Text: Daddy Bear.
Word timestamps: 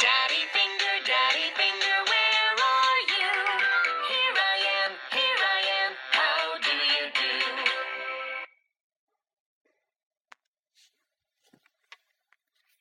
Daddy 0.00 0.44
Bear. 0.52 0.63